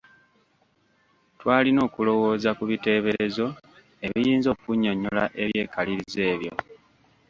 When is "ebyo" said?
6.33-6.53